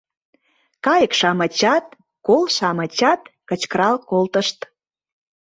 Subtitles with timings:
[0.85, 1.85] —кайык-шамычат,
[2.27, 4.57] кол-шамычат кычкырал колтышт.